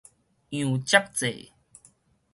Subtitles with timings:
[0.49, 1.51] 熔接劑